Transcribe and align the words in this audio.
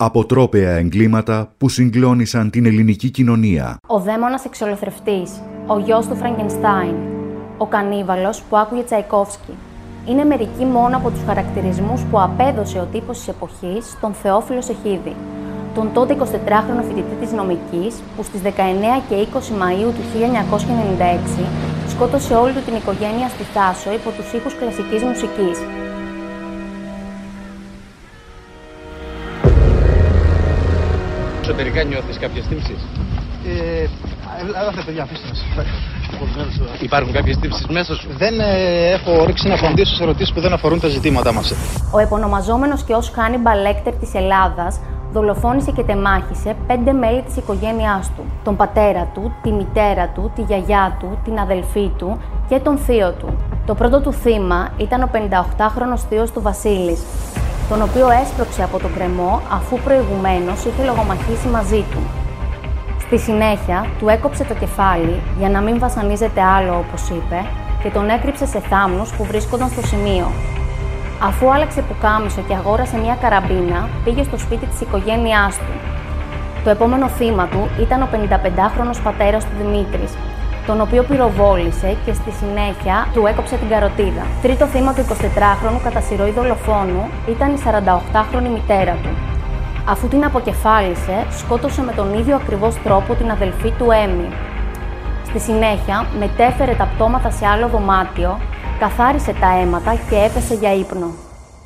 Αποτρόπαια 0.00 0.70
εγκλήματα 0.70 1.52
που 1.58 1.68
συγκλώνησαν 1.68 2.50
την 2.50 2.66
ελληνική 2.66 3.10
κοινωνία. 3.10 3.76
Ο 3.86 3.98
δαίμονας 3.98 4.44
εξολοθρευτής, 4.44 5.30
ο 5.66 5.78
γιος 5.78 6.06
του 6.06 6.16
Φραγκενστάιν, 6.16 6.94
ο 7.56 7.66
κανίβαλος 7.66 8.42
που 8.42 8.56
άκουγε 8.56 8.82
Τσαϊκόφσκι. 8.82 9.54
Είναι 10.08 10.24
μερικοί 10.24 10.64
μόνο 10.64 10.96
από 10.96 11.10
τους 11.10 11.22
χαρακτηρισμούς 11.26 12.02
που 12.02 12.20
απέδωσε 12.20 12.78
ο 12.78 12.88
τύπος 12.92 13.18
της 13.18 13.28
εποχής 13.28 13.90
στον 13.90 14.12
Θεόφιλο 14.12 14.62
Σεχίδη, 14.62 15.14
τον 15.74 15.92
τότε 15.92 16.16
24χρονο 16.18 16.82
φοιτητή 16.88 17.14
της 17.20 17.32
νομικής 17.32 17.94
που 18.16 18.22
στις 18.22 18.40
19 18.42 18.48
και 19.08 19.14
20 19.14 19.52
Μαΐου 19.60 19.90
του 19.96 20.04
1996 21.38 21.44
σκότωσε 21.88 22.34
όλη 22.34 22.52
του 22.52 22.62
την 22.64 22.74
οικογένεια 22.74 23.28
στη 23.28 23.42
Θάσο 23.54 23.92
υπό 23.92 24.10
τους 24.10 24.32
ήχους 24.32 24.54
κλασικής 24.54 25.02
μουσικής. 25.02 25.58
Εσωτερικά 31.48 31.82
νιώθεις 31.82 32.18
κάποιες 32.18 32.46
τύψεις. 32.46 32.76
Ε, 33.46 33.86
έλατε 34.60 34.82
παιδιά, 34.86 35.02
αφήστε 35.02 35.26
μας. 35.28 35.44
Υπάρχουν 36.80 37.12
κάποιες 37.12 37.36
τύψεις 37.38 37.66
μέσα 37.66 37.94
σου; 37.94 38.08
Δεν 38.16 38.40
ε, 38.40 38.90
έχω 38.90 39.20
όρεξη 39.20 39.48
να 39.48 39.54
απαντήσω 39.54 39.94
σε 39.94 40.02
ερωτήσεις 40.02 40.32
που 40.32 40.40
δεν 40.40 40.52
αφορούν 40.52 40.80
τα 40.80 40.88
ζητήματά 40.88 41.32
μας. 41.32 41.54
Ο 41.92 41.98
επωνομαζόμενος 41.98 42.82
και 42.84 42.94
ως 42.94 43.10
Χάνιμπαλ 43.14 43.60
Λέκτερ 43.60 43.94
της 43.94 44.14
Ελλάδας 44.14 44.80
δολοφόνησε 45.12 45.70
και 45.70 45.82
τεμάχισε 45.82 46.56
πέντε 46.66 46.92
μέλη 46.92 47.22
της 47.22 47.36
οικογένειάς 47.36 48.10
του. 48.16 48.22
Τον 48.44 48.56
πατέρα 48.56 49.10
του, 49.14 49.32
τη 49.42 49.52
μητέρα 49.52 50.08
του, 50.14 50.32
τη 50.34 50.42
γιαγιά 50.42 50.96
του, 51.00 51.18
την 51.24 51.38
αδελφή 51.38 51.90
του 51.98 52.20
και 52.48 52.58
τον 52.58 52.78
θείο 52.78 53.10
του. 53.18 53.36
Το 53.66 53.74
πρώτο 53.74 54.00
του 54.00 54.12
θύμα 54.12 54.68
ήταν 54.76 55.02
ο 55.02 55.10
58χρονος 55.12 56.00
θείος 56.08 56.30
του 56.30 56.42
Βασίλης, 56.42 57.00
τον 57.68 57.82
οποίο 57.82 58.08
έσπρωξε 58.22 58.62
από 58.62 58.78
τον 58.78 58.94
κρεμό 58.94 59.42
αφού 59.50 59.78
προηγουμένως 59.78 60.64
είχε 60.64 60.84
λογομαχήσει 60.84 61.48
μαζί 61.48 61.84
του. 61.90 62.00
Στη 63.04 63.18
συνέχεια, 63.18 63.86
του 63.98 64.08
έκοψε 64.08 64.44
το 64.44 64.54
κεφάλι 64.54 65.22
για 65.38 65.48
να 65.48 65.60
μην 65.60 65.78
βασανίζεται 65.78 66.42
άλλο 66.42 66.84
όπως 66.84 67.08
είπε 67.08 67.44
και 67.82 67.90
τον 67.90 68.08
έκρυψε 68.08 68.46
σε 68.46 68.60
θάμνους 68.60 69.10
που 69.12 69.24
βρίσκονταν 69.24 69.68
στο 69.68 69.86
σημείο. 69.86 70.26
Αφού 71.22 71.52
άλλαξε 71.52 71.80
πουκάμισο 71.82 72.40
και 72.48 72.54
αγόρασε 72.54 72.98
μια 72.98 73.16
καραμπίνα, 73.20 73.88
πήγε 74.04 74.22
στο 74.22 74.38
σπίτι 74.38 74.66
της 74.66 74.80
οικογένειάς 74.80 75.56
του. 75.56 75.74
Το 76.64 76.70
επόμενο 76.70 77.08
θύμα 77.08 77.46
του 77.46 77.68
ήταν 77.80 78.02
ο 78.02 78.08
55χρονος 78.12 79.00
πατέρας 79.02 79.44
του 79.44 79.50
Δημήτρης, 79.58 80.12
τον 80.68 80.80
οποίο 80.80 81.02
πυροβόλησε 81.02 81.96
και 82.04 82.12
στη 82.12 82.30
συνέχεια 82.30 82.96
του 83.14 83.26
έκοψε 83.26 83.56
την 83.56 83.68
καροτίδα. 83.68 84.24
Τρίτο 84.42 84.66
θύμα 84.66 84.92
του 84.94 85.04
24χρονου 85.08 85.80
κατά 85.82 86.00
σειροή 86.00 86.30
δολοφόνου 86.30 87.02
ήταν 87.28 87.48
η 87.54 87.58
48χρονη 87.64 88.50
μητέρα 88.56 88.94
του. 89.02 89.08
Αφού 89.88 90.08
την 90.08 90.24
αποκεφάλισε, 90.24 91.26
σκότωσε 91.30 91.82
με 91.82 91.92
τον 91.92 92.18
ίδιο 92.18 92.36
ακριβώς 92.36 92.74
τρόπο 92.84 93.14
την 93.14 93.30
αδελφή 93.30 93.70
του 93.78 93.86
Έμι. 94.04 94.28
Στη 95.28 95.38
συνέχεια, 95.38 96.06
μετέφερε 96.18 96.74
τα 96.74 96.88
πτώματα 96.94 97.30
σε 97.30 97.46
άλλο 97.46 97.68
δωμάτιο, 97.68 98.38
καθάρισε 98.78 99.32
τα 99.40 99.58
αίματα 99.58 99.92
και 100.10 100.16
έπεσε 100.26 100.54
για 100.54 100.74
ύπνο. 100.74 101.10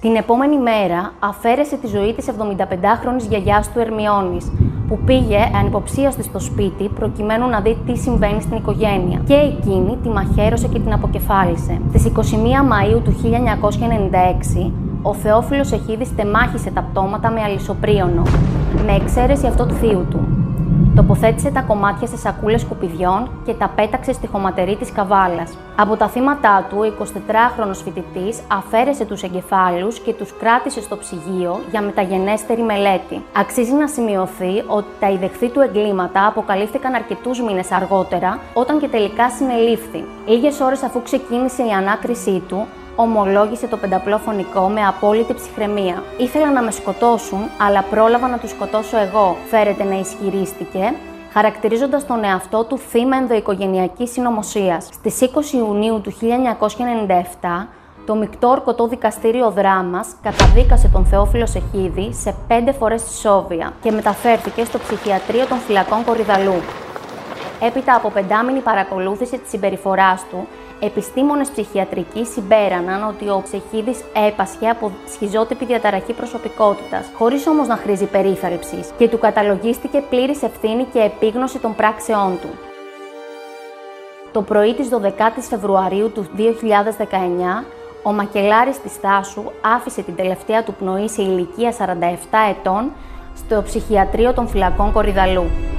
Την 0.00 0.16
επόμενη 0.16 0.58
μέρα 0.58 1.12
αφαίρεσε 1.18 1.76
τη 1.76 1.86
ζωή 1.86 2.14
της 2.14 2.26
75χρονης 2.28 3.26
γιαγιάς 3.28 3.72
του 3.72 3.80
Ερμιώνης, 3.80 4.52
που 4.92 4.98
πήγε 5.04 5.50
ανυποψίαστη 5.54 6.22
στο 6.22 6.38
σπίτι 6.38 6.88
προκειμένου 6.88 7.48
να 7.48 7.60
δει 7.60 7.78
τι 7.86 7.96
συμβαίνει 7.96 8.40
στην 8.40 8.56
οικογένεια. 8.56 9.20
Και 9.26 9.34
εκείνη 9.34 9.96
τη 10.02 10.08
μαχαίρωσε 10.08 10.68
και 10.68 10.78
την 10.78 10.92
αποκεφάλισε. 10.92 11.80
Στις 11.88 12.12
21 12.16 12.20
Μαΐου 12.72 13.00
του 13.04 13.14
1996, 14.66 14.70
ο 15.02 15.14
Θεόφιλος 15.14 15.72
Εχίδης 15.72 16.14
τεμάχισε 16.14 16.70
τα 16.70 16.82
πτώματα 16.82 17.30
με 17.30 17.40
αλυσοπρίωνο, 17.40 18.22
με 18.86 18.94
εξαίρεση 18.94 19.46
αυτό 19.46 19.66
του 19.66 19.74
θείου 19.74 20.06
του. 20.10 20.41
Τοποθέτησε 20.96 21.50
τα 21.50 21.62
κομμάτια 21.62 22.06
σε 22.06 22.16
σακούλες 22.16 22.60
σκουπιδιών 22.60 23.30
και 23.44 23.52
τα 23.52 23.68
πέταξε 23.68 24.12
στη 24.12 24.26
χωματερή 24.26 24.76
της 24.76 24.92
καβάλας. 24.92 25.56
Από 25.76 25.96
τα 25.96 26.08
θύματα 26.08 26.66
του, 26.70 26.76
ο 26.78 27.04
24χρονο 27.04 27.74
φοιτητής 27.84 28.40
αφαίρεσε 28.48 29.04
τους 29.04 29.22
εγκεφάλους 29.22 29.98
και 29.98 30.12
τους 30.12 30.36
κράτησε 30.38 30.80
στο 30.80 30.96
ψυγείο 30.96 31.60
για 31.70 31.82
μεταγενέστερη 31.82 32.62
μελέτη. 32.62 33.22
Αξίζει 33.36 33.72
να 33.72 33.88
σημειωθεί 33.88 34.62
ότι 34.66 34.86
τα 35.00 35.10
ιδεχθή 35.10 35.48
του 35.48 35.60
εγκλήματα 35.60 36.26
αποκαλύφθηκαν 36.26 36.94
αρκετούς 36.94 37.40
μήνες 37.42 37.72
αργότερα, 37.72 38.38
όταν 38.54 38.78
και 38.78 38.88
τελικά 38.88 39.30
συνελήφθη. 39.30 40.04
Λίγες 40.26 40.60
ώρες 40.60 40.82
αφού 40.82 41.02
ξεκίνησε 41.02 41.62
η 41.62 41.70
ανάκρισή 41.70 42.42
του, 42.48 42.66
ομολόγησε 42.96 43.66
το 43.66 43.76
πενταπλό 43.76 44.18
φωνικό 44.18 44.68
με 44.68 44.86
απόλυτη 44.86 45.34
ψυχραιμία. 45.34 46.02
Ήθελα 46.18 46.50
να 46.52 46.62
με 46.62 46.70
σκοτώσουν, 46.70 47.40
αλλά 47.66 47.82
πρόλαβα 47.90 48.28
να 48.28 48.38
τους 48.38 48.50
σκοτώσω 48.50 48.96
εγώ, 48.98 49.36
φέρεται 49.50 49.84
να 49.84 49.98
ισχυρίστηκε, 49.98 50.94
χαρακτηρίζοντας 51.32 52.06
τον 52.06 52.24
εαυτό 52.24 52.64
του 52.64 52.78
θύμα 52.78 53.16
ενδοοικογενειακής 53.16 54.10
συνωμοσίας. 54.10 54.88
Στις 54.92 55.20
20 55.20 55.52
Ιουνίου 55.52 56.00
του 56.00 56.12
1997, 56.12 57.68
το 58.06 58.14
μεικτό 58.14 58.48
ορκωτό 58.48 58.86
δικαστήριο 58.88 59.50
δράμας 59.50 60.08
καταδίκασε 60.22 60.88
τον 60.88 61.04
Θεόφιλο 61.04 61.46
Σεχίδη 61.46 62.12
σε 62.14 62.34
πέντε 62.48 62.72
φορές 62.72 63.02
τη 63.02 63.14
Σόβια 63.14 63.72
και 63.82 63.90
μεταφέρθηκε 63.90 64.64
στο 64.64 64.78
ψυχιατρίο 64.78 65.46
των 65.46 65.58
φυλακών 65.58 66.04
Κορυδαλού. 66.04 66.54
Έπειτα 67.66 67.94
από 67.94 68.10
πεντάμινη 68.10 68.60
παρακολούθηση 68.60 69.38
της 69.38 69.50
συμπεριφοράς 69.50 70.24
του, 70.30 70.46
επιστήμονες 70.80 71.48
ψυχιατρικοί 71.48 72.24
συμπέραναν 72.24 73.08
ότι 73.08 73.28
ο 73.28 73.42
Ψεχίδης 73.44 74.00
έπασχε 74.28 74.68
από 74.68 74.92
σχιζότυπη 75.12 75.64
διαταραχή 75.64 76.12
προσωπικότητας, 76.12 77.10
χωρίς 77.16 77.46
όμως 77.46 77.66
να 77.68 77.76
χρήζει 77.76 78.04
περίθαλψης 78.04 78.90
και 78.98 79.08
του 79.08 79.18
καταλογίστηκε 79.18 80.02
πλήρης 80.10 80.42
ευθύνη 80.42 80.84
και 80.92 80.98
επίγνωση 80.98 81.58
των 81.58 81.74
πράξεών 81.74 82.38
του. 82.40 82.48
Το 84.32 84.42
πρωί 84.42 84.74
της 84.74 84.88
12ης 84.88 85.46
Φεβρουαρίου 85.48 86.12
του 86.12 86.26
2019, 86.36 87.64
ο 88.02 88.12
Μακελάρης 88.12 88.80
της 88.80 88.92
Στάσου 88.92 89.42
άφησε 89.76 90.02
την 90.02 90.16
τελευταία 90.16 90.62
του 90.62 90.74
πνοή 90.74 91.08
σε 91.08 91.22
ηλικία 91.22 91.72
47 91.78 91.84
ετών 92.50 92.92
στο 93.36 93.62
ψυχιατρίο 93.62 94.32
των 94.32 94.48
φυλακών 94.48 94.92
Κορυδαλού. 94.92 95.71